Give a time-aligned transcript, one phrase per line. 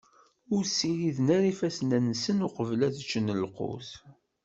[0.53, 3.89] Ur ssiriden ara ifassen-nsen uqbel ad ččen lqut.